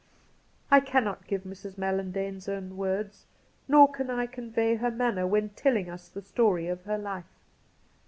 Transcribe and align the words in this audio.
I 0.71 0.79
cannot 0.79 1.27
give 1.27 1.43
Mrs. 1.43 1.75
MaUandane's 1.77 2.49
own 2.49 2.75
words, 2.75 3.27
nor 3.67 3.91
can 3.91 4.09
I 4.09 4.25
convey 4.25 4.73
her 4.73 4.89
manner 4.89 5.27
when 5.27 5.49
telling 5.49 5.91
us 5.91 6.09
the 6.09 6.23
story 6.23 6.65
of 6.67 6.85
her 6.85 6.97
life. 6.97 7.37